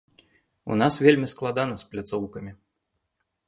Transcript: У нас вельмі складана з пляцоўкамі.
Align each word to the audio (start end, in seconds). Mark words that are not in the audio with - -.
У 0.75 0.77
нас 0.83 0.97
вельмі 1.07 1.27
складана 1.33 1.77
з 1.81 1.87
пляцоўкамі. 1.95 2.51